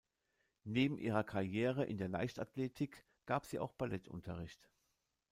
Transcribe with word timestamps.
Neben 0.63 0.97
ihrer 0.97 1.23
Karriere 1.23 1.85
in 1.85 1.99
der 1.99 2.07
Leichtathletik 2.09 3.05
gab 3.27 3.45
sie 3.45 3.59
auch 3.59 3.73
Ballettunterricht. 3.73 4.67